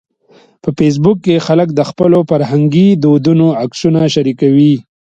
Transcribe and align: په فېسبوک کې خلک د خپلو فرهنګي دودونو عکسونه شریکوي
په 0.61 0.69
فېسبوک 0.77 1.17
کې 1.25 1.43
خلک 1.47 1.69
د 1.73 1.81
خپلو 1.89 2.19
فرهنګي 2.29 2.87
دودونو 3.03 3.47
عکسونه 3.63 3.99
شریکوي 4.15 4.73